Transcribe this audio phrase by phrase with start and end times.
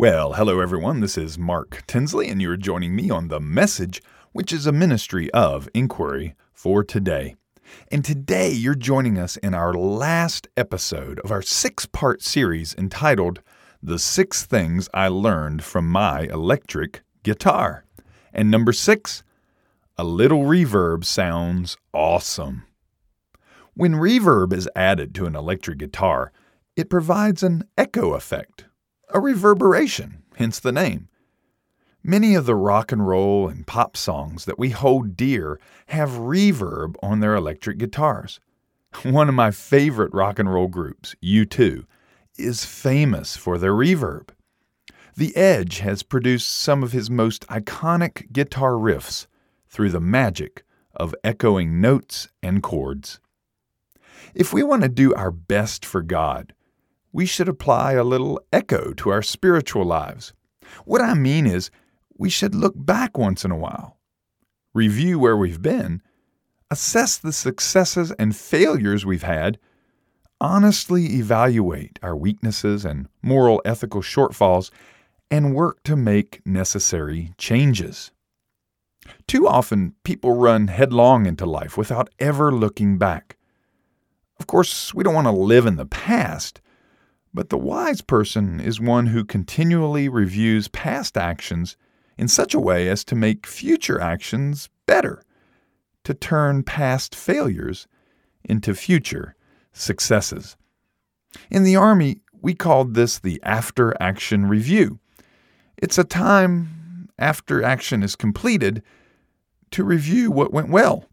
[0.00, 1.00] Well, hello everyone.
[1.00, 4.00] This is Mark Tinsley, and you're joining me on The Message,
[4.32, 7.36] which is a ministry of inquiry for today.
[7.92, 13.42] And today you're joining us in our last episode of our six part series entitled
[13.82, 17.84] The Six Things I Learned from My Electric Guitar.
[18.32, 19.22] And number six,
[19.98, 22.64] a little reverb sounds awesome.
[23.74, 26.32] When reverb is added to an electric guitar,
[26.74, 28.64] it provides an echo effect,
[29.12, 31.08] a reverberation, hence the name.
[32.02, 36.94] Many of the rock and roll and pop songs that we hold dear have reverb
[37.02, 38.40] on their electric guitars.
[39.02, 41.84] One of my favorite rock and roll groups, U2,
[42.38, 44.30] is famous for their reverb.
[45.16, 49.26] The Edge has produced some of his most iconic guitar riffs
[49.68, 53.20] through the magic of echoing notes and chords.
[54.34, 56.54] If we want to do our best for God,
[57.12, 60.32] we should apply a little echo to our spiritual lives.
[60.84, 61.70] What I mean is,
[62.16, 63.98] we should look back once in a while,
[64.74, 66.02] review where we've been,
[66.70, 69.58] assess the successes and failures we've had,
[70.40, 74.70] honestly evaluate our weaknesses and moral ethical shortfalls,
[75.30, 78.10] and work to make necessary changes.
[79.26, 83.36] Too often, people run headlong into life without ever looking back.
[84.38, 86.60] Of course, we don't want to live in the past,
[87.32, 91.76] but the wise person is one who continually reviews past actions
[92.18, 95.22] in such a way as to make future actions better,
[96.04, 97.86] to turn past failures
[98.44, 99.36] into future
[99.72, 100.56] successes.
[101.50, 104.98] In the Army, we called this the after action review.
[105.76, 108.82] It's a time after action is completed
[109.70, 111.04] to review what went well,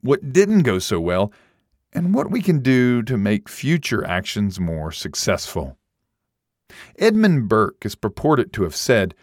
[0.00, 1.32] what didn't go so well,
[1.96, 5.78] and what we can do to make future actions more successful.
[6.98, 9.14] Edmund Burke is purported to have said,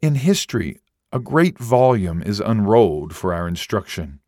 [0.00, 0.80] in history,
[1.12, 4.20] a great volume is unrolled for our instruction,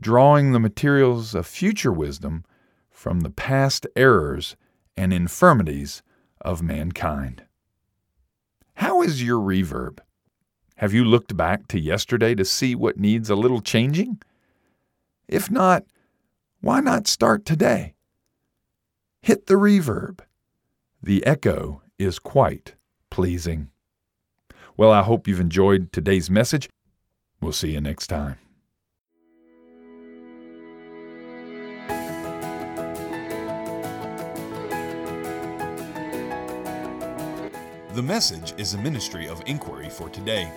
[0.00, 2.42] drawing the materials of future wisdom
[2.90, 4.56] from the past errors
[4.96, 6.02] and infirmities
[6.40, 7.42] of mankind.
[8.76, 9.98] How is your reverb?
[10.76, 14.22] Have you looked back to yesterday to see what needs a little changing?
[15.28, 15.84] If not,
[16.64, 17.92] why not start today?
[19.20, 20.20] Hit the reverb.
[21.02, 22.74] The echo is quite
[23.10, 23.68] pleasing.
[24.74, 26.70] Well, I hope you've enjoyed today's message.
[27.38, 28.38] We'll see you next time.
[37.92, 40.50] The Message is a ministry of inquiry for today.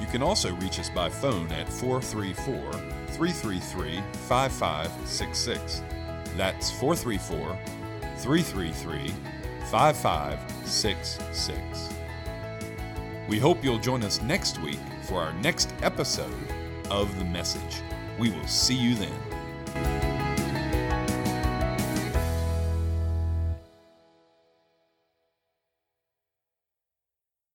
[0.00, 2.72] You can also reach us by phone at 434
[3.12, 5.82] 333 5566.
[6.36, 7.56] That's 434
[8.18, 9.14] 333
[9.70, 11.88] 5566.
[13.28, 16.34] We hope you'll join us next week for our next episode
[16.90, 17.82] of The Message.
[18.18, 19.29] We will see you then.